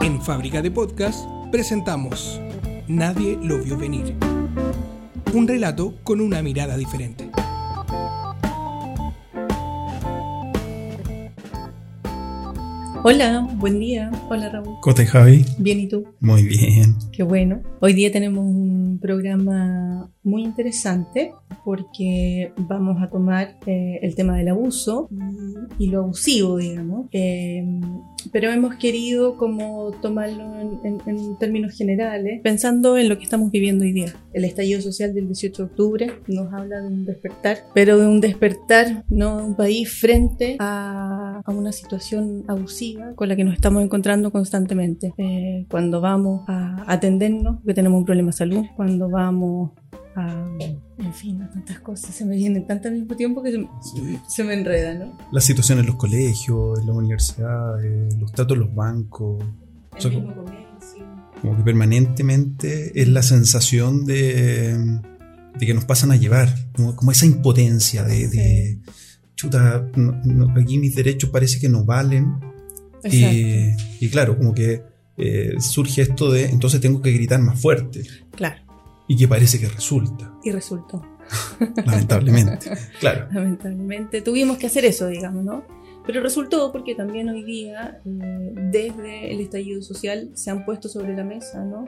[0.00, 2.40] En Fábrica de Podcast presentamos
[2.86, 4.14] Nadie lo vio venir.
[5.34, 7.28] Un relato con una mirada diferente.
[13.02, 14.10] Hola, buen día.
[14.28, 14.76] Hola Raúl.
[14.80, 15.44] ¿Cómo estás, Javi?
[15.58, 16.04] Bien, ¿y tú?
[16.20, 16.96] Muy bien.
[17.12, 17.62] Qué bueno.
[17.80, 21.32] Hoy día tenemos un programa muy interesante
[21.64, 25.08] porque vamos a tomar eh, el tema del abuso
[25.78, 27.06] y, y lo abusivo, digamos.
[27.12, 27.64] Eh,
[28.32, 33.50] pero hemos querido como tomarlo en, en- en términos generales, pensando en lo que estamos
[33.52, 34.12] viviendo hoy día.
[34.32, 38.20] El estallido social del 18 de octubre nos habla de un despertar, pero de un
[38.20, 43.54] despertar, no de un país frente a, a una situación abusiva con la que nos
[43.54, 45.14] estamos encontrando constantemente.
[45.18, 49.70] Eh, cuando vamos a atendernos, que tenemos un problema de salud, cuando vamos
[50.16, 50.48] a...
[50.98, 53.66] En fin, a tantas cosas, se me vienen tantas al mismo tiempo que se,
[54.28, 55.16] se me enreda, ¿no?
[55.30, 59.44] La situación en los colegios, en las universidades, los tratos en los bancos.
[59.96, 60.10] O sea.
[61.42, 64.76] Como que permanentemente es la sensación de,
[65.58, 66.48] de que nos pasan a llevar.
[66.74, 68.78] Como, como esa impotencia de, de,
[69.34, 72.36] chuta, no- no, aquí mis derechos parece que no valen.
[73.04, 74.82] Y claro, como que
[75.18, 78.02] eh, surge esto de entonces tengo que gritar más fuerte.
[78.32, 78.62] Claro,
[79.08, 81.02] Y que parece que resulta, y resultó.
[81.84, 82.70] lamentablemente.
[83.00, 83.28] Claro.
[83.32, 85.64] Lamentablemente tuvimos que hacer eso, digamos, ¿no?
[86.06, 91.16] Pero resultó porque también hoy día, eh, desde el estallido social, se han puesto sobre
[91.16, 91.86] la mesa, ¿no?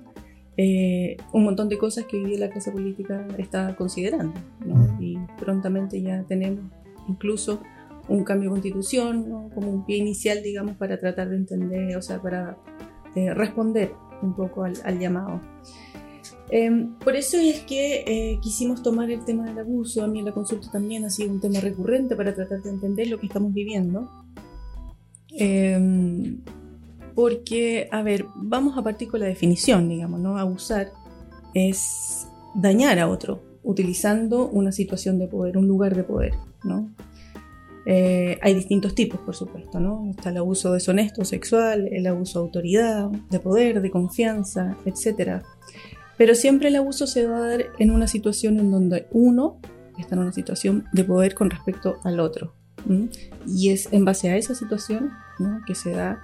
[0.57, 4.35] Eh, un montón de cosas que hoy día la clase política está considerando,
[4.67, 4.75] ¿no?
[4.75, 5.03] Mm.
[5.03, 6.65] Y prontamente ya tenemos
[7.09, 7.63] incluso
[8.09, 9.51] un cambio de constitución, ¿no?
[9.55, 12.59] Como un pie inicial, digamos, para tratar de entender, o sea, para
[13.15, 15.41] eh, responder un poco al, al llamado.
[16.51, 20.03] Eh, por eso es que eh, quisimos tomar el tema del abuso.
[20.03, 23.09] A mí en la consulta también ha sido un tema recurrente para tratar de entender
[23.09, 24.11] lo que estamos viviendo.
[25.39, 26.37] Eh,
[27.15, 30.39] porque, a ver, vamos a partir con la definición, digamos, ¿no?
[30.39, 30.93] Abusar
[31.53, 36.95] es dañar a otro utilizando una situación de poder, un lugar de poder, ¿no?
[37.87, 40.09] Eh, hay distintos tipos, por supuesto, ¿no?
[40.11, 45.43] Está el abuso deshonesto sexual, el abuso de autoridad, de poder, de confianza, etcétera.
[46.19, 49.61] Pero siempre el abuso se va a dar en una situación en donde uno
[49.99, 52.55] está en una situación de poder con respecto al otro.
[52.89, 53.09] ¿m?
[53.47, 55.61] Y es en base a esa situación ¿no?
[55.67, 56.21] que se da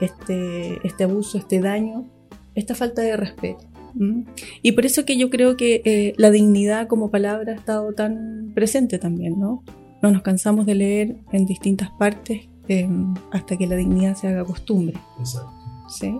[0.00, 2.08] este, este abuso, este daño,
[2.54, 3.66] esta falta de respeto.
[3.98, 4.26] ¿m?
[4.62, 8.52] Y por eso que yo creo que eh, la dignidad como palabra ha estado tan
[8.54, 9.64] presente también, ¿no?
[10.02, 12.88] No nos cansamos de leer en distintas partes eh,
[13.32, 14.96] hasta que la dignidad se haga costumbre.
[15.18, 15.50] Exacto.
[15.90, 16.14] ¿sí?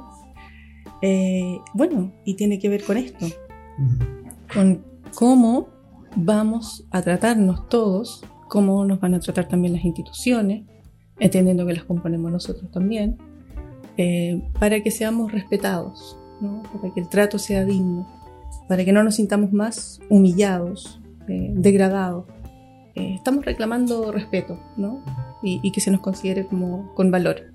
[1.03, 3.27] Eh, bueno, y tiene que ver con esto,
[4.53, 4.85] con
[5.15, 5.69] cómo
[6.17, 10.65] vamos a tratarnos todos, cómo nos van a tratar también las instituciones,
[11.19, 13.17] entendiendo que las componemos nosotros también,
[13.97, 16.63] eh, para que seamos respetados, ¿no?
[16.73, 18.07] para que el trato sea digno,
[18.69, 22.27] para que no nos sintamos más humillados, eh, degradados.
[22.95, 25.05] Eh, estamos reclamando respeto, ¿no?
[25.43, 27.50] Y, y que se nos considere como con valor.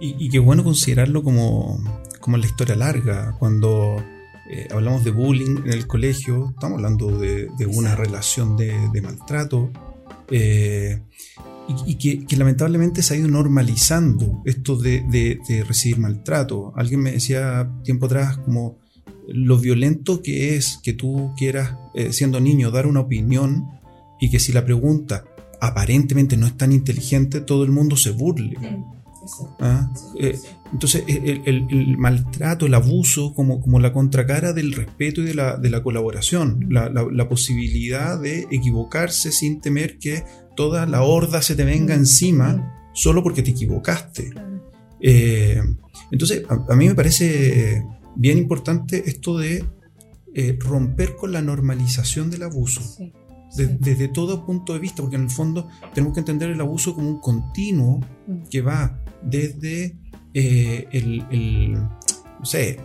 [0.00, 1.82] Y, y qué bueno considerarlo como,
[2.20, 3.34] como la historia larga.
[3.38, 4.02] Cuando
[4.50, 9.02] eh, hablamos de bullying en el colegio, estamos hablando de, de una relación de, de
[9.02, 9.70] maltrato.
[10.30, 11.00] eh,
[11.86, 16.74] y, y que, que lamentablemente se ha ido normalizando esto de, de- de recibir maltrato.
[16.76, 18.76] Alguien me decía tiempo atrás como
[19.28, 23.66] lo violento que es que tú quieras, eh, siendo niño, dar una opinión
[24.20, 25.24] y que si la pregunta
[25.62, 28.58] aparentemente no es tan inteligente, todo el mundo se burle.
[29.60, 29.90] ¿Ah?
[30.18, 30.38] Eh,
[30.72, 35.34] entonces, el, el- el maltrato, el abuso, como, como la contracara del respeto y de
[35.34, 40.24] la, de la colaboración, la, la- la posibilidad de equivocarse sin temer que
[40.56, 44.30] toda la horda se te venga encima solo porque te equivocaste.
[45.00, 45.60] Eh,
[46.10, 47.84] entonces, a, a mí me parece
[48.16, 49.64] bien importante esto de
[50.34, 53.12] eh, romper con la normalización del abuso Sí,
[53.56, 53.76] de- sí.
[53.80, 57.08] desde todo punto de vista, porque en el fondo tenemos que entender el abuso como
[57.08, 58.42] un continuo Mm.
[58.50, 59.96] que va desde
[60.34, 62.78] eh, el, el- no sé,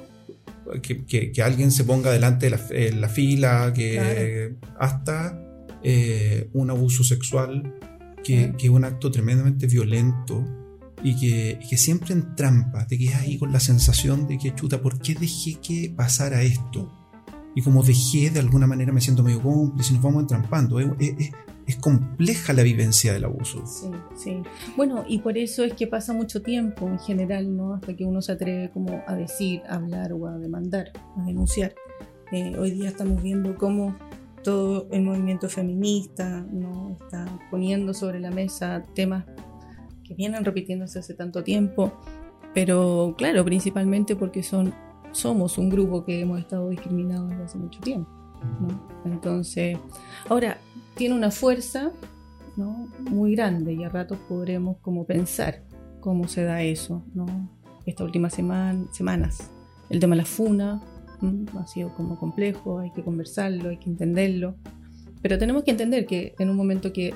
[0.81, 5.39] que, que- que alguien se ponga delante de la, fila, que hasta
[5.83, 7.75] eh, un abuso sexual,
[8.23, 10.45] que, que es un acto tremendamente violento
[11.03, 14.53] y que, y que siempre en trampa, te quedas ahí con la sensación de que,
[14.53, 16.93] chuta, ¿por qué dejé que pasara esto?
[17.55, 20.79] Y como dejé, de alguna manera me siento medio cómplice y nos vamos entrampando.
[20.79, 21.31] Es, es-
[21.69, 23.65] es- compleja la vivencia del abuso.
[23.65, 24.41] Sí, sí.
[24.75, 27.73] Bueno, y por eso es que pasa mucho tiempo en general, ¿no?
[27.75, 31.73] Hasta que uno se atreve como a decir, a hablar o a demandar, a denunciar.
[32.31, 33.95] Eh, hoy día estamos viendo cómo
[34.43, 39.25] todo el movimiento feminista no está poniendo sobre la mesa temas
[40.03, 41.91] que vienen repitiéndose hace tanto tiempo
[42.53, 44.73] Pero claro, principalmente porque son,
[45.11, 48.09] somos un grupo que hemos estado discriminados desde hace mucho tiempo.
[48.59, 48.89] ¿No?
[49.05, 49.77] Entonces,
[50.27, 50.57] ahora,
[50.95, 51.91] tiene una fuerza
[52.57, 52.87] ¿no?
[53.09, 55.63] muy grande y a ratos podremos como pensar
[55.99, 57.25] cómo se da eso, ¿no?
[57.85, 59.49] Estas últimas semanas.
[59.89, 60.81] El tema de la funa
[61.57, 64.55] ha sido como complejo, hay que conversarlo, hay que entenderlo.
[65.21, 67.13] Pero tenemos que entender que en un momento que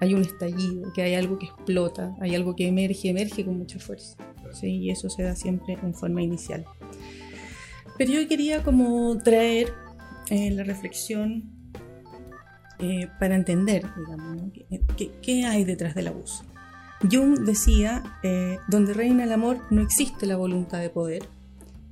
[0.00, 3.78] hay un estallido, que hay algo que explota, hay algo que emerge, emerge con mucha
[3.78, 4.16] fuerza.
[4.52, 4.68] ¿sí?
[4.68, 6.64] Y eso se da siempre en forma inicial.
[7.96, 9.72] Pero yo quería como traer
[10.30, 11.50] eh, la reflexión
[12.78, 14.52] eh, para entender, digamos,
[15.22, 16.44] ¿qué, hay detrás del abuso.
[17.10, 21.28] Jung decía, eh, donde reina el amor no existe la voluntad de poder,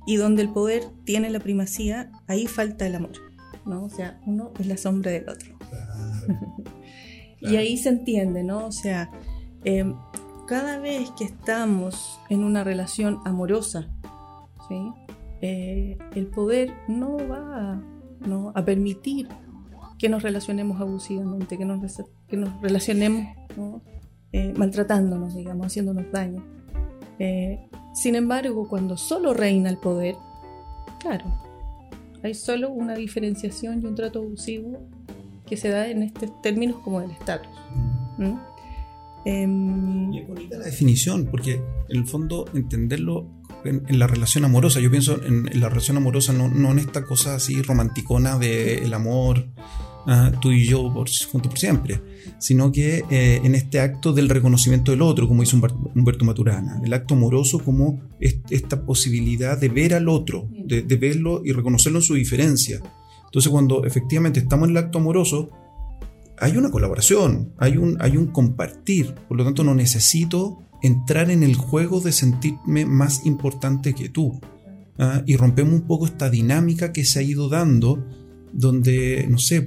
[0.05, 3.13] y donde el poder tiene la primacía, ahí falta el amor.
[3.65, 3.85] ¿no?
[3.85, 5.55] O sea, uno es la sombra del otro.
[7.39, 8.65] y ahí se entiende, ¿no?
[8.65, 9.09] O sea,
[9.63, 9.95] em,
[10.47, 13.87] cada vez que estamos en una relación amorosa,
[14.67, 14.91] ¿sí?
[15.41, 17.81] Eh, el poder no va
[18.55, 19.27] a permitir
[19.97, 23.27] que nos relacionemos abusivamente, que nos, que nos relacionemos
[24.31, 26.43] eh, maltratándonos, digamos, haciéndonos daño.
[27.19, 30.15] Eh, sin embargo, cuando solo reina el poder,
[30.99, 31.25] claro,
[32.23, 34.79] hay solo una diferenciación y un trato abusivo
[35.45, 37.51] que se da en estos términos como el estatus.
[38.17, 38.33] Mm.
[39.25, 43.27] Y es bonita la definición, porque en el fondo entenderlo
[43.65, 47.35] en, la relación amorosa, yo pienso en, la relación amorosa, no, no, en esta cosa
[47.35, 49.47] así romanticona del el amor,
[50.05, 52.01] Ah, tú y yo por, juntos por siempre,
[52.37, 56.91] sino que eh, en este acto del reconocimiento del otro, como hizo Humberto Maturana, el
[56.91, 62.15] acto amoroso como esta posibilidad de ver al otro, de, verlo y reconocerlo en su
[62.15, 62.81] diferencia.
[63.25, 65.51] Entonces cuando efectivamente estamos en el acto amoroso,
[66.37, 71.41] hay una colaboración, hay un, hay un compartir, por lo tanto no necesito entrar en
[71.41, 74.39] el juego de sentirme más importante que tú.
[74.99, 78.05] Ah, y rompemos un poco esta dinámica que se ha ido dando
[78.51, 79.65] donde, no sé,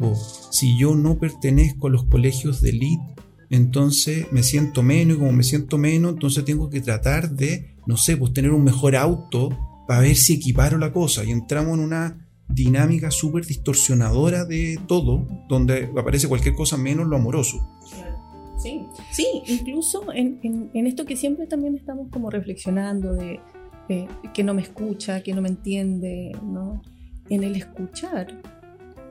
[0.52, 3.02] si yo no pertenezco a los colegios de elite,
[3.50, 7.96] entonces me siento menos y como me siento menos, entonces tengo que tratar de, no
[7.96, 9.50] sé, pues tener un mejor auto
[9.88, 15.26] para ver si equiparo la cosa y entramos en una dinámica súper distorsionadora de todo,
[15.48, 17.75] donde aparece cualquier cosa menos lo amoroso.
[19.10, 23.40] Sí, incluso en, esto que siempre también estamos como reflexionando de
[24.34, 26.82] que no me escucha, que no me entiende, ¿no?
[27.28, 28.26] En el escuchar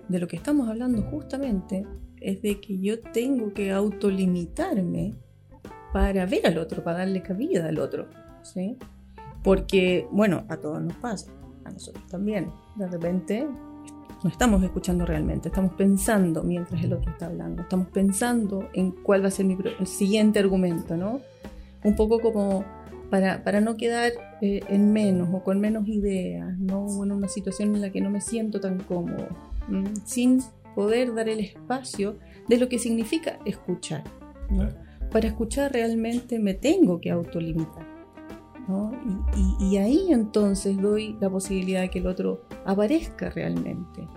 [0.07, 1.85] de lo que estamos hablando justamente
[2.21, 5.13] es de que yo tengo que autolimitarme
[5.93, 8.07] para ver al otro, para darle cabida al otro,
[8.41, 8.77] ¿sí?
[9.43, 11.31] Porque, bueno, a todos nos pasa,
[11.63, 12.49] a nosotros también.
[12.75, 13.47] De repente
[14.25, 19.23] no estamos escuchando realmente, estamos pensando mientras el otro está hablando, estamos pensando en cuál
[19.23, 21.21] va a ser mi el siguiente argumento, ¿no?
[21.83, 22.65] Un poco como
[23.11, 27.03] para, para no quedar eh, en menos o con menos ideas, ¿no?
[27.03, 29.27] en una situación en la que no me siento tan cómodo.
[30.05, 30.41] Sin
[30.73, 32.15] poder dar el espacio
[32.47, 34.03] de lo que significa escuchar.
[35.11, 37.94] Para escuchar realmente me tengo que autolimitar.
[39.59, 44.07] Y, ahí entonces doy la posibilidad de que el otro aparezca realmente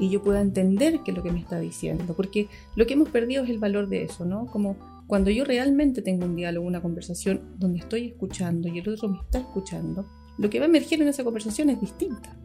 [0.00, 3.08] y yo pueda entender qué es lo que me está diciendo, porque lo que hemos
[3.10, 4.46] perdido es el valor de eso, ¿no?
[4.46, 4.76] Como
[5.06, 9.18] cuando yo realmente tengo un diálogo, una conversación donde estoy escuchando y el otro me
[9.18, 10.04] está escuchando,
[10.38, 12.36] lo que va a emerger en esa conversación es distinta.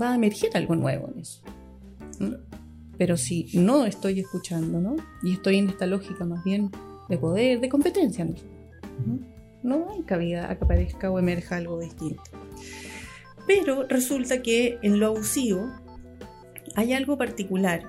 [0.00, 1.42] Va a emerger algo nuevo en eso.
[2.96, 4.96] Pero si no estoy escuchando, ¿no?
[5.22, 6.70] Y estoy en esta lógica más bien
[7.08, 8.34] de poder, de competencia, ¿no?
[9.62, 12.22] No hay cabida a que aparezca o emerja algo distinto.
[13.46, 15.70] Pero resulta que en lo abusivo
[16.76, 17.82] hay algo particular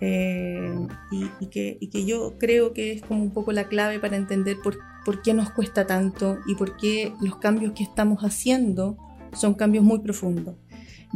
[0.00, 0.74] eh,
[1.10, 5.22] y, que, yo creo que es como un poco la clave para entender por, por,
[5.22, 8.96] qué nos cuesta tanto y por qué los cambios que estamos haciendo
[9.32, 10.56] son cambios muy profundos.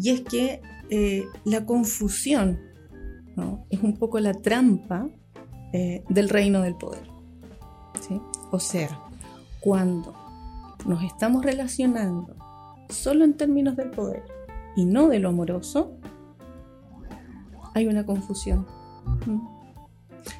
[0.03, 0.61] Y es que
[0.91, 2.61] eh, la confusión
[3.71, 5.09] es un poco la trampa
[5.73, 7.03] eh, del reino del poder.
[8.51, 9.06] O sea,
[9.67, 10.15] cuando
[10.87, 12.37] nos estamos relacionando
[12.89, 14.23] solo en términos del poder
[14.77, 15.97] y no de lo amoroso,
[17.75, 18.65] hay una confusión.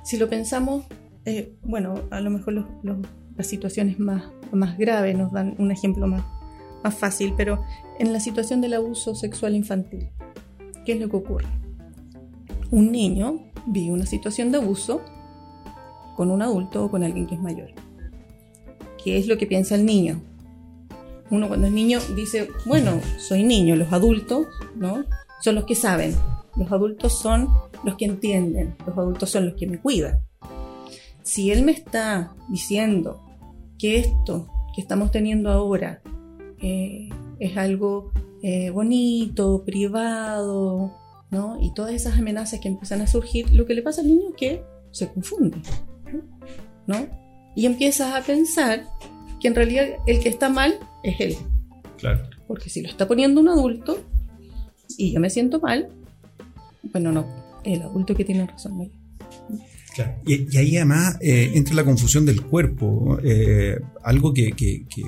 [0.05, 0.85] Si lo pensamos,
[1.25, 2.69] eh, bueno, a lo mejor
[3.37, 6.23] las situaciones más, más graves nos dan un ejemplo más,
[6.85, 7.65] más fácil, pero
[7.99, 10.09] en la situación del abuso sexual infantil,
[10.85, 11.49] ¿qué es lo que ocurre?
[12.71, 15.01] Un niño vive una situación de abuso
[16.15, 17.86] con un adulto o con alguien que es mayor.
[19.07, 20.21] ¿Qué es lo que piensa el niño?
[21.31, 25.05] Uno cuando es niño dice, bueno, soy niño, los adultos, ¿no?
[25.41, 26.13] Son los que saben,
[26.57, 27.49] los adultos son
[27.85, 30.25] los que entienden, los adultos son los que me cuidan.
[31.23, 33.25] Si él me está diciendo
[33.79, 36.03] que esto que estamos teniendo ahora
[36.61, 37.09] eh,
[37.39, 38.11] es algo
[38.43, 40.91] eh, bonito, privado,
[41.31, 41.59] ¿no?
[41.63, 44.37] Y todas esas amenazas que empiezan a surgir, lo que le pasa al niño es
[44.37, 45.59] que se confunde,
[46.89, 47.26] ¿no?
[47.57, 48.85] Y empiezas a pensar
[49.41, 51.37] que en realidad el que está mal es él.
[51.99, 52.23] Claro.
[52.47, 53.99] Porque si lo está poniendo un adulto
[54.97, 55.89] y yo me siento mal,
[56.93, 57.27] bueno, no,
[57.65, 58.79] el adulto que tiene razón.
[58.79, 58.89] ¿no?
[59.95, 60.15] Claro.
[60.27, 65.03] Y, y, ahí además eh, entra la confusión del cuerpo, eh, algo que, que, que,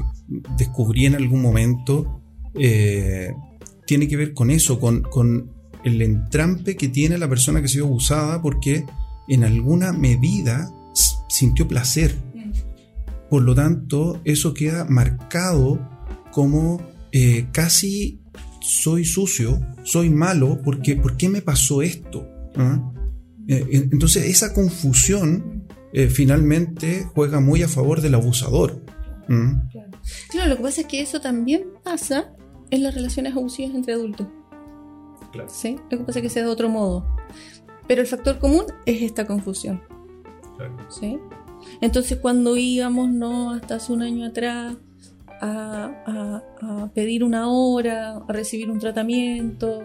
[0.56, 2.20] descubrí en algún momento
[2.54, 3.32] eh,
[3.86, 7.68] tiene que ver con eso, con, con, el entrampe que tiene la persona que ha
[7.68, 8.84] sido abusada porque
[9.28, 10.70] en alguna medida
[11.28, 12.16] sintió placer.
[13.30, 15.78] Por lo tanto, eso queda marcado
[16.32, 16.80] como
[17.12, 18.20] eh, casi
[18.60, 22.26] soy sucio, soy malo, porque ¿por qué me pasó esto?
[22.56, 22.92] ¿Ah?
[23.46, 28.82] Eh, entonces esa confusión eh, finalmente juega muy a favor del abusador.
[29.28, 29.68] ¿Mm?
[29.70, 29.90] Claro.
[30.30, 30.50] claro.
[30.50, 32.34] lo que pasa es que eso también pasa
[32.70, 34.26] en las relaciones abusivas entre adultos.
[35.32, 35.48] Claro.
[35.48, 35.76] ¿Sí?
[35.90, 37.06] Lo que pasa es que sea de otro modo.
[37.86, 39.82] Pero el factor común es esta confusión.
[40.56, 40.76] Claro.
[40.90, 41.18] ¿Sí?
[41.80, 43.52] Entonces cuando íbamos, ¿no?
[43.52, 44.76] Hasta hace un año atrás,
[45.40, 49.82] a, a, a, pedir una hora, a recibir un tratamiento,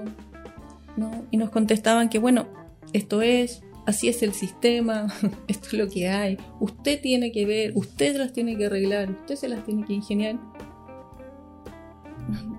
[0.98, 1.26] ¿no?
[1.32, 2.48] Y nos contestaban que, bueno,
[2.94, 5.08] esto es, así es el sistema,
[5.48, 9.36] esto es lo que hay, usted tiene que ver, usted las tiene que arreglar, usted
[9.36, 10.40] se las tiene que ingeniar.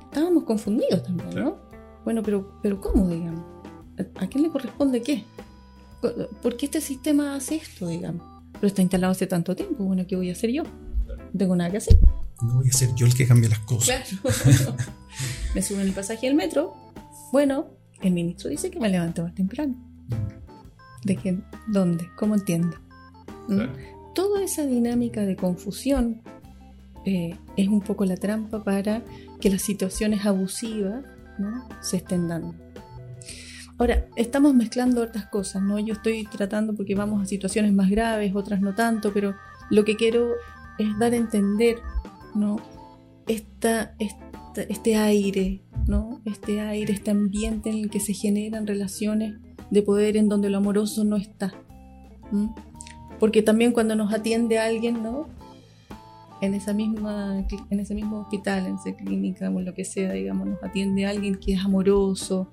[0.04, 1.56] Estábamos confundidos también, ¿no?
[2.04, 3.42] Bueno, pero, pero ¿cómo, digamos?
[4.16, 5.25] ¿A quién le corresponde qué?
[6.42, 8.34] ¿Por qué este sistema hace esto, digamos?
[8.64, 10.62] Pero está instalado hace tanto tiempo, bueno, ¿qué voy a hacer yo?
[10.62, 11.99] No tengo nada que hacer.
[12.40, 14.09] No voy a ser yo el que cambie las cosas.
[14.23, 14.75] Claro.
[15.54, 16.73] me suben el pasaje al metro.
[17.30, 17.66] Bueno,
[18.00, 19.75] el ministro dice que me levante más temprano.
[21.04, 21.38] ¿De qué?
[21.66, 22.09] ¿Dónde?
[22.16, 22.75] ¿Cómo entiendo?
[23.49, 23.54] ¿Mm?
[23.54, 23.73] Claro.
[24.14, 26.23] Toda esa dinámica de confusión
[27.04, 29.02] eh, es un poco la trampa para
[29.42, 31.04] que las situaciones abusivas
[31.38, 31.68] ¿no?
[31.83, 32.63] se estén dando.
[33.76, 35.78] Ahora, estamos mezclando otras cosas, ¿no?
[35.81, 39.35] Yo estoy tratando porque vamos a situaciones más graves, otras no tanto, pero
[39.71, 40.28] lo que quiero
[40.78, 41.78] es dar a entender,
[42.37, 42.57] ¿no?
[43.26, 43.97] Esta,
[44.57, 46.21] este aire, ¿no?
[46.25, 49.40] Este aire, este ambiente en el que se generan relaciones
[49.71, 51.52] de poder en donde lo amoroso no está.
[53.19, 55.28] Porque también cuando nos atiende alguien, ¿no?
[56.40, 60.47] En, esa misma, en ese mismo hospital, en esa clínica o lo que sea, digamos,
[60.47, 62.52] nos atiende alguien que es amoroso,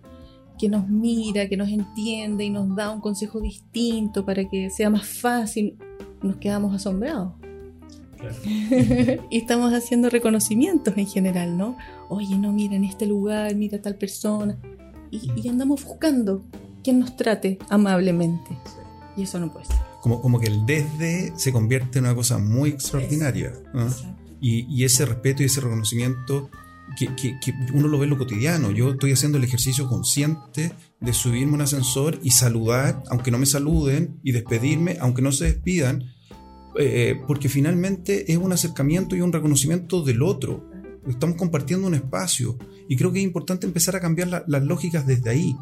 [0.62, 4.92] que nos mira, que nos entiende y nos da un consejo distinto para que sea
[4.92, 5.76] más fácil,
[6.22, 7.34] nos quedamos asombrados.
[8.20, 8.36] Claro.
[9.32, 11.78] y estamos haciendo reconocimientos en general, ¿no?
[12.10, 14.56] Oye, no, mira en este lugar, mira tal persona.
[15.10, 16.44] Y, y andamos buscando
[16.84, 18.56] quien nos trate amablemente.
[19.18, 19.78] Y eso no puede ser.
[20.00, 23.52] Como, como que el desde se convierte en una cosa muy extraordinaria.
[23.74, 23.88] ¿no?
[24.40, 26.52] Y, y, ese respeto y ese reconocimiento
[26.98, 28.72] que, uno lo ve lo cotidiano.
[28.72, 33.46] Yo estoy haciendo el ejercicio consciente de subirme un ascensor y saludar, aunque no me
[33.46, 36.06] saluden, y despedirme, aunque no se despidan,
[36.78, 40.70] eh, porque finalmente es un acercamiento y un reconocimiento del otro.
[41.08, 42.58] Estamos compartiendo un espacio
[42.88, 45.56] y creo que es importante empezar a cambiar la, las lógicas desde ahí,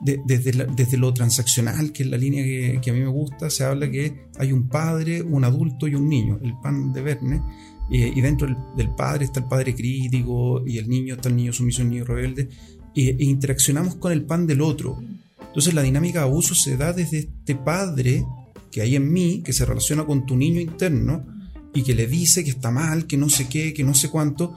[0.00, 3.64] de, desde, desde, lo transaccional, que es la línea que, a mí me gusta, se
[3.64, 7.42] habla que hay un padre, un adulto y un niño, el pan de Verne,
[7.88, 11.82] y dentro del, padre está el padre crítico y el niño está el niño sumiso,
[11.82, 12.48] el niño rebelde,
[12.94, 14.98] e interaccionamos con el pan del otro.
[15.40, 18.24] Entonces la dinámica de abuso se da desde este padre
[18.70, 21.24] que hay en mí, que se relaciona con tu niño interno
[21.72, 24.54] y que le dice que está mal, que no sé qué, que no sé cuánto,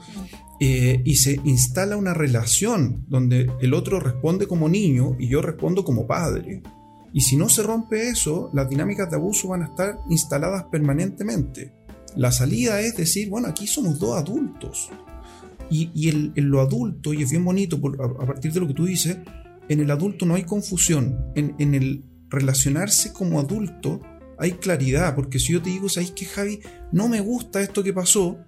[0.58, 5.84] eh, y se instala una relación donde el otro responde como niño y yo respondo
[5.84, 6.62] como padre.
[7.12, 11.72] Y si no se rompe eso, las dinámicas de abuso van a estar instaladas permanentemente.
[12.16, 14.90] La salida es decir, bueno, aquí somos dos adultos.
[15.70, 18.74] Y, y el, en lo adulto, y es bien bonito a, partir de lo que
[18.74, 19.18] tú dices,
[19.68, 21.32] en el adulto no hay confusión.
[21.34, 24.00] En, en el relacionarse como adulto
[24.38, 26.60] hay claridad, porque si yo te digo, ¿sabes qué, Javi?
[26.92, 28.38] No me gusta esto que pasó,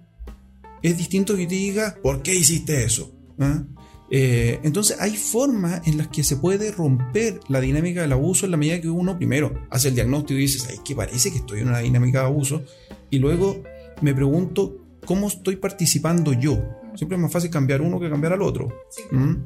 [0.81, 3.15] es distinto que te diga, ¿por qué hiciste eso?
[3.39, 3.63] ¿Ah?
[4.15, 8.51] Eh, entonces hay formas en las que se puede romper la dinámica del abuso en
[8.51, 10.93] la medida que uno primero hace el diagnóstico y dice, ¿sabes qué?
[10.93, 12.63] Parece que estoy en una dinámica de abuso,
[13.13, 13.61] y luego
[14.01, 16.57] me pregunto, ¿cómo estoy participando yo?
[16.95, 18.69] Siempre es más fácil cambiar uno que cambiar al otro.
[18.89, 19.03] Sí.
[19.11, 19.45] ¿Mm?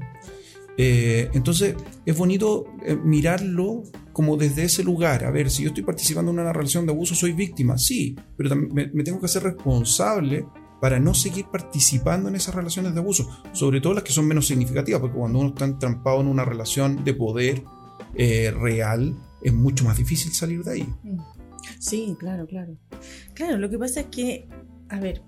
[0.78, 3.84] Eh, entonces es bonito eh, mirarlo
[4.14, 5.26] como desde ese lugar.
[5.26, 8.56] A ver, si yo estoy participando en una relación de abuso, soy víctima, sí, pero
[8.56, 10.46] me, me tengo que hacer responsable
[10.80, 14.48] para no seguir participando en esas relaciones de abuso, sobre todo las que son menos
[14.48, 17.64] significativas, porque cuando uno está entrampado en una relación de poder
[18.16, 20.94] eh, real, es mucho más difícil salir de ahí.
[21.80, 22.78] Sí, claro, claro.
[23.38, 24.48] Claro, lo que pasa es que,
[24.90, 25.22] a ver,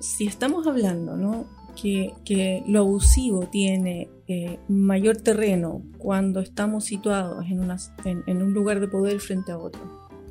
[0.00, 1.46] si estamos hablando, ¿no?
[1.80, 8.42] Que, que lo abusivo tiene eh, mayor terreno cuando estamos situados en, una, en, en,
[8.42, 9.80] un lugar de poder frente a otro.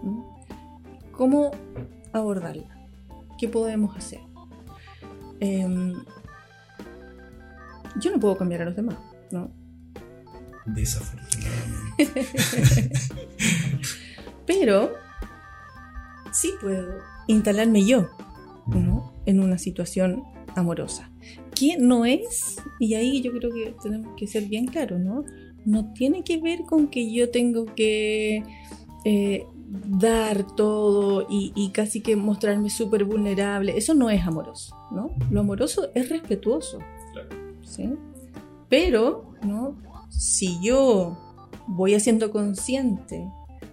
[0.03, 0.37] ¿no?
[1.13, 1.51] ¿Cómo
[2.11, 2.85] abordarla?
[3.37, 4.19] ¿Qué podemos hacer?
[5.39, 5.93] Eh,
[8.01, 8.97] yo no puedo cambiar a los demás,
[9.31, 9.49] ¿no?
[10.65, 11.87] Desafortunadamente.
[14.45, 14.98] Pero
[16.39, 18.09] sí puedo instalarme yo,
[18.67, 19.13] ¿no?
[19.25, 20.23] En una situación
[20.55, 21.11] amorosa.
[21.55, 25.23] Que no es, y ahí yo creo que tenemos que ser bien claros, ¿no?
[25.65, 28.43] No tiene que ver con que yo tengo que
[29.05, 33.77] eh, dar todo y, y, casi que mostrarme súper vulnerable.
[33.77, 35.11] Eso no es amoroso, ¿no?
[35.29, 36.79] Lo amoroso es respetuoso.
[37.13, 37.29] Claro.
[37.63, 37.89] ¿sí?
[38.69, 39.75] Pero, ¿no?
[40.09, 41.17] Si yo
[41.67, 43.29] voy haciendo consciente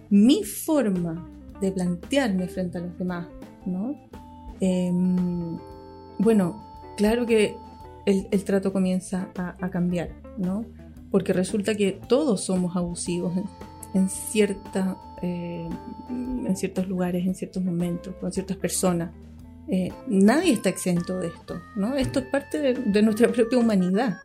[0.09, 1.29] mi forma
[1.61, 3.27] de plantearme frente a los demás,
[3.65, 3.95] ¿no?
[4.59, 4.91] Eh,
[6.19, 6.63] bueno,
[6.95, 7.55] claro que
[8.05, 10.65] el, el trato comienza a, cambiar, ¿no?
[11.11, 13.45] Porque resulta que todos somos abusivos en,
[13.93, 15.67] en, cierta, eh,
[16.09, 19.11] en ciertos lugares, en ciertos momentos, con ciertas personas.
[19.67, 21.95] Eh, nadie está exento de esto, ¿no?
[21.95, 24.19] Esto es parte de, de nuestra propia humanidad,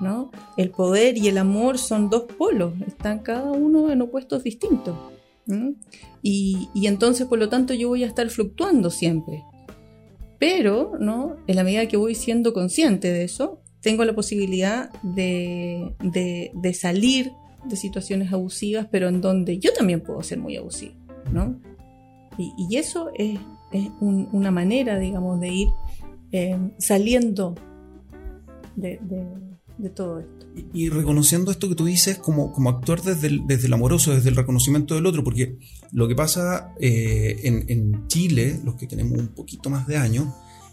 [0.00, 0.30] ¿no?
[0.56, 4.96] El poder y el amor son dos polos, están cada uno en opuestos distintos.
[6.22, 9.44] Y, y, entonces, por lo tanto, yo voy a estar fluctuando siempre.
[10.38, 11.36] Pero, ¿no?
[11.46, 17.32] En la medida que voy siendo consciente de eso, tengo la posibilidad de, de, salir
[17.64, 20.94] de situaciones abusivas, pero en donde yo también puedo ser muy abusivo,
[21.32, 21.60] ¿no?
[22.36, 23.38] Y, eso es,
[23.72, 25.68] es un, una manera, digamos, de ir
[26.30, 27.54] eh, saliendo
[28.76, 29.00] de,
[29.78, 30.46] de todo esto.
[30.54, 34.12] Y, y, reconociendo esto que tú dices como, como actuar desde el, desde el amoroso,
[34.12, 35.56] desde el reconocimiento del otro, porque
[35.92, 40.26] lo que pasa eh, en, en, Chile, los que tenemos un poquito más de años,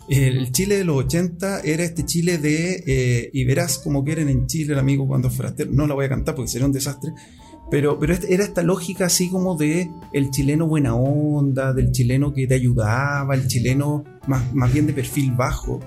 [0.09, 4.29] eh, el Chile de los 80 era este Chile de, eh, y verás como quieren
[4.29, 7.13] en Chile el amigo cuando forastero, no la voy a cantar porque sería un desastre,
[7.69, 12.33] pero, pero este, era esta lógica así como de el chileno buena onda, del chileno
[12.33, 15.79] que te ayudaba, el chileno más, más bien de perfil bajo.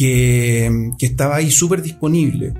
[0.00, 2.54] Que, estaba ahí súper disponible.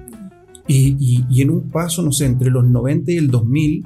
[0.68, 3.82] Y, y, en un paso, no sé, entre los 90 y el 2000,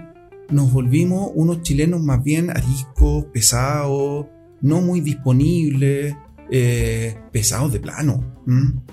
[0.50, 4.26] nos volvimos unos chilenos más bien ariscos, pesados,
[4.60, 6.16] no muy disponibles,
[6.50, 8.42] eh, pesados de plano.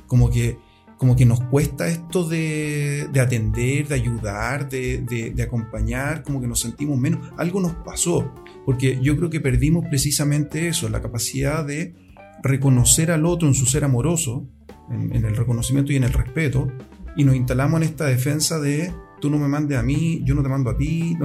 [0.06, 0.58] Como que,
[0.98, 5.02] como que nos cuesta esto de, de atender, de ayudar, de,
[5.34, 7.28] de, acompañar, como que nos sentimos menos.
[7.38, 8.32] Algo nos pasó,
[8.64, 11.96] porque yo creo que perdimos precisamente eso, la capacidad de
[12.44, 14.48] reconocer al otro en su ser amoroso,
[14.90, 16.72] en, el reconocimiento y en el respeto,
[17.16, 20.44] y nos instalamos en esta defensa de tú no me mandes a mí, yo no
[20.44, 21.18] te mando a ti,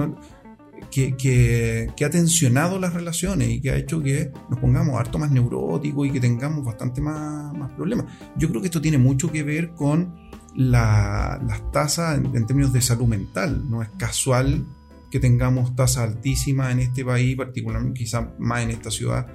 [0.91, 5.31] que, que, ha tensionado las relaciones y que ha hecho que nos pongamos harto más
[5.31, 8.05] neuróticos y que tengamos bastante más, más problemas.
[8.37, 10.15] Yo creo que esto tiene mucho que ver con
[10.55, 13.69] la, las tasas en, en términos de salud mental.
[13.69, 14.65] No es casual
[15.09, 19.27] que tengamos tasas altísimas en este país, particularmente quizás más en esta ciudad,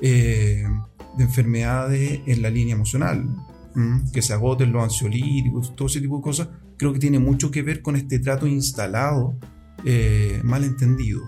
[0.00, 0.64] eh,
[1.16, 3.28] de enfermedades en la línea emocional,
[4.12, 7.62] que se agoten los ansiolíticos, todo ese tipo de cosas, creo que tiene mucho que
[7.62, 9.34] ver con este trato instalado,
[9.84, 11.22] eh, mal entendido.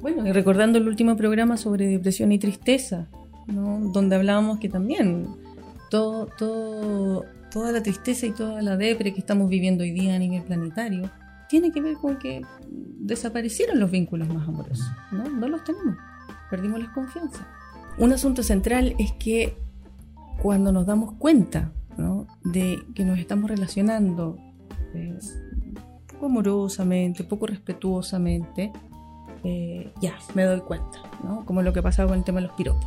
[0.00, 3.08] Bueno, y recordando el último programa sobre depresión y tristeza,
[3.46, 3.90] ¿no?
[3.92, 5.26] donde hablábamos que también
[5.90, 10.18] todo, todo, toda la tristeza y toda la depre que estamos viviendo hoy día a
[10.18, 11.10] nivel planetario
[11.48, 12.42] tiene que ver con que
[12.98, 15.28] desaparecieron los vínculos más amorosos, ¿no?
[15.28, 15.96] No los tenemos,
[16.50, 17.46] perdimos la confianza.
[17.98, 19.56] Un asunto central es que
[20.42, 22.26] cuando nos damos cuenta ¿no?
[22.44, 24.36] de que nos estamos relacionando
[24.94, 25.18] eh,
[26.06, 28.72] poco amorosamente, poco respetuosamente,
[29.44, 31.44] eh, ya me doy cuenta, ¿no?
[31.46, 32.86] como lo que pasaba con el tema de los piropos.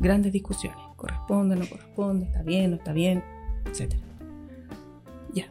[0.00, 3.24] Grandes discusiones, corresponde, no corresponde, está bien, no está bien,
[3.66, 3.94] etc.
[5.32, 5.46] Ya.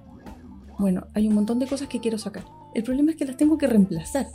[0.77, 2.45] Bueno, hay un montón de cosas que quiero sacar.
[2.75, 4.27] El problema es que las tengo que reemplazar.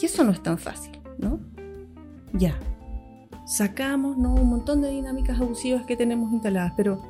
[0.00, 1.40] Y eso no es tan fácil, ¿no?
[2.32, 2.58] Ya,
[3.50, 4.32] sacamos ¿no?
[4.34, 7.02] un montón de dinámicas abusivas que tenemos instaladas, pero,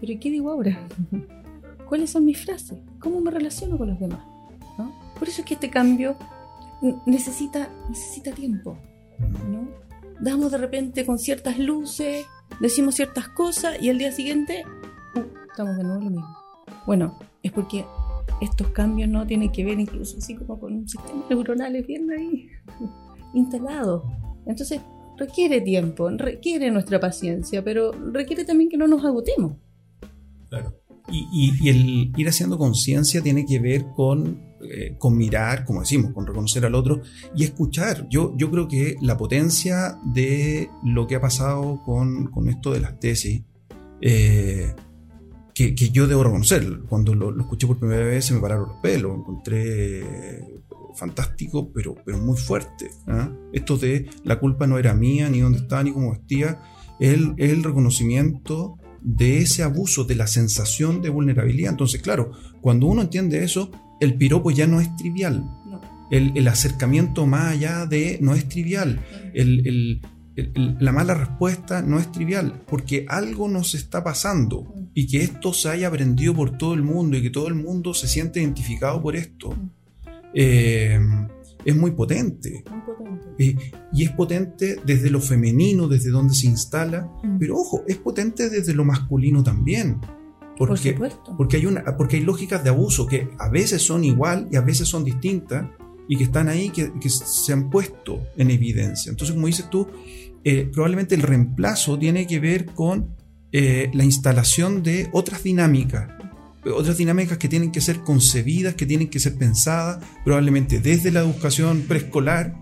[0.00, 0.80] pero ¿qué digo ahora?
[1.88, 2.76] ¿Cuáles son mis frases?
[2.98, 4.18] ¿Cómo me relaciono con los demás?
[4.76, 4.92] ¿no?
[5.16, 6.16] Por eso es que este cambio
[7.06, 8.76] necesita, necesita tiempo.
[9.48, 9.68] ¿no?
[10.18, 12.26] Damos de repente con ciertas luces,
[12.60, 14.64] decimos ciertas cosas y al día siguiente
[15.14, 16.36] uh, estamos de nuevo lo mismo.
[16.84, 17.84] Bueno, es porque
[18.40, 22.48] estos cambios no tienen que ver incluso así como con un sistema neuronal bien ahí
[23.34, 24.02] instalado.
[24.46, 24.80] Entonces,
[25.16, 29.56] requiere tiempo, requiere nuestra paciencia, pero requiere también que no nos agotemos.
[30.48, 30.74] Claro.
[31.10, 36.26] Y, el ir haciendo conciencia tiene que ver con eh, con mirar, como decimos, con
[36.26, 37.02] reconocer al otro
[37.34, 38.08] y escuchar.
[38.08, 42.80] Yo, yo creo que la potencia de lo que ha pasado con, con esto de
[42.80, 43.42] las tesis,
[44.00, 44.74] eh,
[45.54, 48.78] que, que, yo debo reconocer, cuando lo, escuché por primera vez se me pararon los
[48.78, 50.42] pelos, encontré
[50.96, 52.86] fantástico, pero, pero muy fuerte.
[53.06, 53.28] ¿eh?
[53.52, 56.60] Esto de la culpa no era mía, ni dónde estaba, ni cómo vestía,
[57.00, 61.70] el, el reconocimiento de ese abuso, de la sensación de vulnerabilidad.
[61.70, 65.44] Entonces, claro, cuando uno entiende eso, el piropo ya no es trivial.
[65.66, 65.80] No.
[66.10, 69.00] El, el, acercamiento más allá de no es trivial.
[69.34, 70.00] El,
[70.54, 75.70] la mala respuesta no es trivial, porque algo nos está pasando y que esto se
[75.70, 79.16] haya aprendido por todo el mundo y que todo el mundo se siente identificado por
[79.16, 79.56] esto.
[80.38, 81.00] Eh,
[81.64, 82.62] es muy potente.
[82.70, 83.28] Muy potente.
[83.38, 83.56] Eh,
[83.92, 87.38] y es potente desde lo femenino, desde donde se instala, mm.
[87.38, 89.98] pero ojo, es potente desde lo masculino también.
[90.58, 91.36] Porque, Por supuesto.
[91.36, 94.60] Porque hay, una, porque hay lógicas de abuso que a veces son igual y a
[94.60, 95.66] veces son distintas
[96.08, 99.10] y que están ahí, que, que se han puesto en evidencia.
[99.10, 99.88] Entonces, como dices tú,
[100.44, 103.16] eh, probablemente el reemplazo tiene que ver con
[103.50, 106.08] eh, la instalación de otras dinámicas
[106.74, 111.20] otras dinámicas que tienen que ser concebidas, que tienen que ser pensadas, probablemente desde la
[111.20, 112.56] educación preescolar,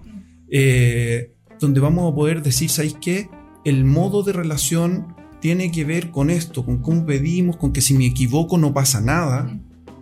[0.50, 3.28] eh, donde vamos a poder decir, ¿sabéis qué?
[3.64, 7.94] El modo de relación tiene que ver con esto, con cómo pedimos, con que si
[7.94, 9.58] me equivoco no pasa nada,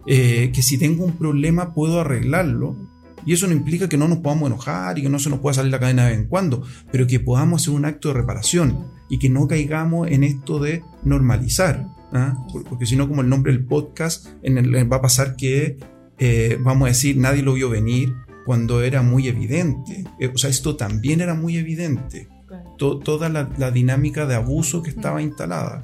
[0.07, 2.77] eh, que si tengo un problema puedo arreglarlo.
[3.25, 5.55] Y eso no implica que no nos podamos enojar y que no se nos pueda
[5.55, 8.87] salir la cadena de vez en cuando, pero que podamos hacer un acto de reparación
[9.09, 11.89] y que no caigamos en esto de normalizar.
[12.13, 12.47] ¿Ah?
[12.69, 15.79] porque si no, como el nombre del podcast, en el, va a pasar que
[16.19, 20.05] eh, vamos a decir nadie lo vio venir cuando era muy evidente.
[20.19, 22.29] Eh, o sea, esto también era muy evidente.
[22.77, 25.83] To, toda la, la, dinámica de abuso que estaba instalada.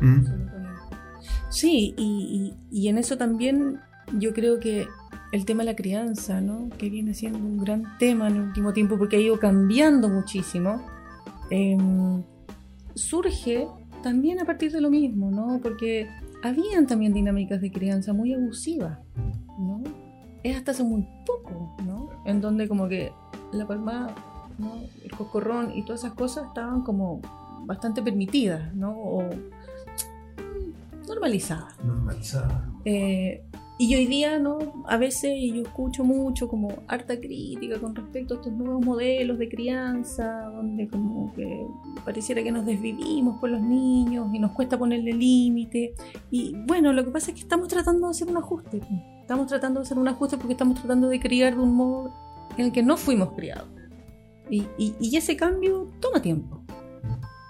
[0.00, 0.24] Sí, ¿Mm?
[1.50, 3.80] sí y, y, y, en eso también
[4.18, 4.86] yo creo que
[5.32, 6.68] el tema de la crianza, ¿no?
[6.76, 10.84] que viene siendo un gran tema en el último tiempo porque ha ido cambiando muchísimo,
[11.50, 11.76] eh,
[12.94, 13.66] surge
[14.04, 15.60] también a partir de lo mismo, ¿no?
[15.62, 16.10] Porque
[16.42, 18.98] habían también dinámicas de crianza muy abusivas,
[19.58, 19.82] ¿no?
[20.42, 22.10] Es hasta hace muy poco, ¿no?
[22.26, 23.12] En donde como que
[23.54, 24.14] la palma,
[24.58, 24.74] ¿no?
[25.02, 27.22] el cocorrón y todas esas cosas estaban como
[27.64, 28.90] bastante permitidas, ¿no?
[28.92, 29.24] O
[31.08, 31.82] normalizadas.
[31.82, 32.62] Normalizadas.
[32.84, 33.42] Eh,
[33.76, 34.84] y hoy día, ¿no?
[34.86, 39.48] A veces yo escucho mucho como harta crítica con respecto a estos nuevos modelos de
[39.48, 41.66] crianza, donde como que
[42.04, 45.94] pareciera que nos desvivimos con los niños y nos cuesta ponerle límite.
[46.30, 48.80] Y bueno, lo que pasa es que estamos tratando de hacer un ajuste.
[49.20, 52.14] Estamos tratando de hacer un ajuste porque estamos tratando de criar de un modo
[52.56, 53.68] en el que no fuimos criados.
[54.48, 56.62] Y, y, y ese cambio toma tiempo.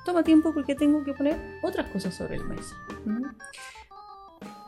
[0.06, 2.74] Toma tiempo porque tengo que poner otras cosas sobre la mesa.
[3.04, 3.28] ¿no?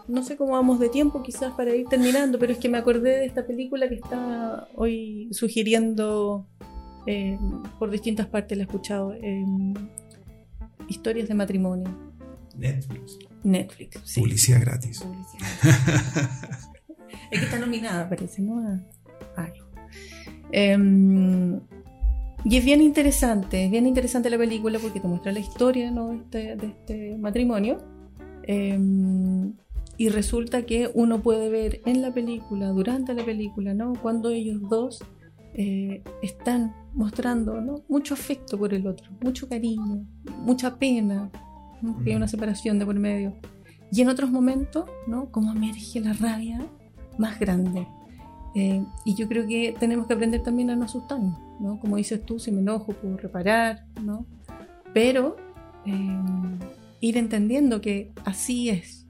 [0.09, 3.19] No sé cómo vamos de tiempo quizás para ir terminando, pero es que me acordé
[3.19, 6.47] de esta película que está hoy sugiriendo
[7.07, 7.39] eh,
[7.79, 9.45] por distintas partes, la he escuchado, eh,
[10.89, 11.89] historias de matrimonio.
[12.57, 13.19] Netflix.
[13.43, 14.21] Netflix, sí.
[14.21, 15.01] Publicidad gratis.
[15.01, 15.47] Publicidad.
[17.31, 18.81] es que está nominada, parece, ¿no?
[19.37, 19.67] Algo.
[20.53, 21.59] Eh,
[22.49, 26.11] y es bien interesante, es bien interesante la película porque te muestra la historia ¿no?
[26.11, 27.79] de, este, de este matrimonio.
[28.45, 28.79] Eh,
[29.99, 33.95] y resulta que uno puede ver en la película, durante la película, ¿no?
[33.95, 35.03] Cuando ellos dos
[35.55, 37.83] eh, están mostrando ¿no?
[37.89, 40.05] mucho afecto por el otro, mucho cariño,
[40.43, 41.31] mucha pena,
[41.81, 42.03] ¿no?
[42.03, 43.35] que hay una separación de por medio.
[43.91, 45.31] Y en otros momentos, ¿no?
[45.31, 46.61] Como emerge la rabia
[47.19, 47.87] más grande.
[48.55, 51.79] Eh, y yo creo que tenemos que aprender también a no asustarnos, ¿no?
[51.79, 54.27] Como dices tú, si me enojo puedo reparar, ¿no?
[54.93, 55.37] Pero
[55.87, 56.21] eh,
[57.01, 59.06] ir entendiendo que así es,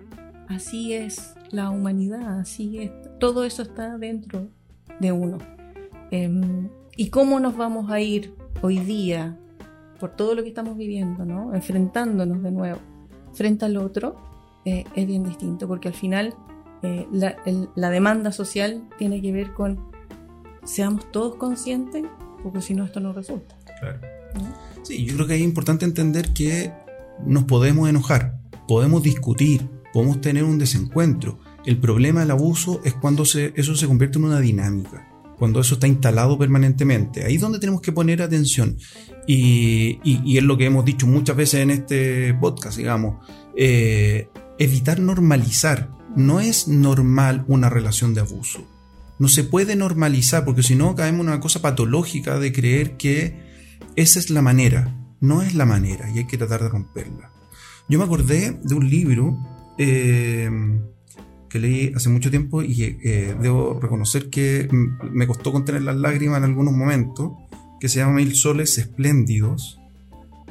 [0.48, 4.48] así es la humanidad, así es, todo eso está dentro
[5.00, 5.38] de uno.
[6.10, 6.30] Eh,
[6.96, 9.36] ¿Y cómo nos vamos a ir hoy día
[10.00, 11.54] por todo lo que estamos viviendo, ¿no?
[11.54, 12.78] enfrentándonos de nuevo
[13.32, 14.16] frente al otro?
[14.64, 16.34] Eh, es bien distinto, porque al final
[16.82, 19.78] eh, la, el, la, demanda social tiene que ver con
[20.64, 22.04] seamos todos conscientes,
[22.42, 23.56] porque si no esto no resulta.
[23.78, 24.00] Claro.
[24.34, 24.84] ¿no?
[24.84, 26.72] Sí, yo creo que es importante entender que
[27.24, 31.38] nos podemos enojar, podemos discutir, podemos tener un desencuentro.
[31.64, 35.86] El problema del abuso es cuando eso se convierte en una dinámica, cuando eso está
[35.86, 37.24] instalado permanentemente.
[37.24, 38.76] Ahí es donde tenemos que poner atención.
[39.26, 39.98] Y
[40.36, 43.26] es lo que hemos dicho muchas veces en este podcast, digamos.
[43.56, 44.28] Eh,
[44.58, 45.88] evitar normalizar.
[46.14, 48.68] No es normal una relación de abuso.
[49.18, 53.40] No se puede normalizar porque si no caemos en una cosa patológica de creer que
[53.96, 54.94] esa es la manera.
[55.22, 57.30] No es la manera y hay que tratar de romperla.
[57.88, 60.50] Yo me acordé de un libro eh,
[61.48, 66.38] que leí hace mucho tiempo y eh, debo reconocer que me costó contener las lágrimas
[66.38, 67.32] en algunos momentos,
[67.80, 69.80] que se llama Mil Soles Espléndidos,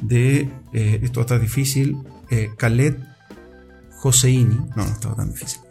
[0.02, 1.98] de, eh, esto está difícil,
[2.30, 2.98] eh, Khaled
[4.00, 5.62] Joseini, no, no estaba tan difícil,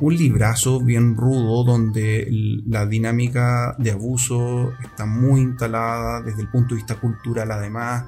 [0.00, 2.28] un librazo bien rudo donde
[2.66, 8.04] la dinámica de abuso está muy instalada desde el punto de vista cultural además,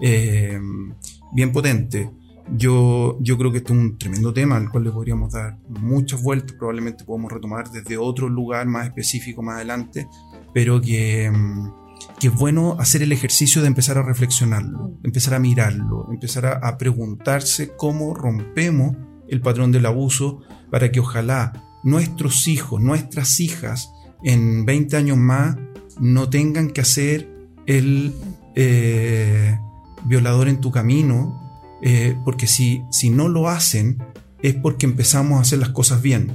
[0.00, 2.10] bien potente.
[2.54, 6.22] Yo, yo creo que este es un tremendo tema al cual le podríamos dar muchas
[6.22, 10.06] vueltas, probablemente podemos retomar desde otro lugar más específico más adelante,
[10.52, 11.82] pero que, mm,
[12.18, 16.78] que es bueno hacer el ejercicio de empezar a reflexionarlo, empezar a mirarlo, empezar a,
[16.78, 18.96] preguntarse cómo rompemos
[19.28, 23.90] el patrón del abuso para que ojalá nuestros hijos, nuestras hijas,
[24.22, 25.56] en 20 años más,
[26.00, 27.28] no tengan que hacer
[27.66, 28.14] el
[28.54, 29.58] eh,
[30.04, 31.41] violador en tu camino,
[31.82, 33.98] eh, porque si, si no lo hacen
[34.40, 36.34] es porque empezamos a hacer las cosas bien.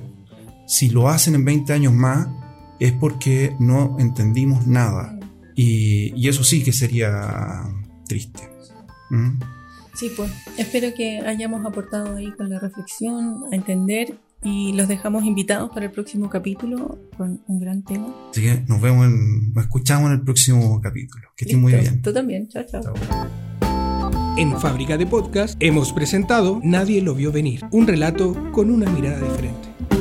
[0.67, 2.27] Si lo hacen en 20 años más
[2.79, 5.17] es porque no entendimos nada.
[5.55, 7.63] Y, y eso sí que sería
[8.07, 8.49] triste.
[9.09, 9.39] ¿Mm?
[9.93, 15.25] Sí, pues espero que hayamos aportado ahí con la reflexión, a entender y los dejamos
[15.25, 18.13] invitados para el próximo capítulo con un gran tema.
[18.29, 21.29] Así que nos vemos, en, nos escuchamos en el próximo capítulo.
[21.35, 22.01] Que estén muy bien.
[22.01, 22.93] Tú también, chao, chao.
[24.37, 29.19] En Fábrica de Podcast hemos presentado Nadie lo vio venir, un relato con una mirada
[29.19, 29.96] diferente.